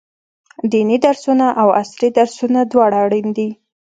[0.71, 3.49] ديني درسونه او عصري درسونه دواړه اړين دي.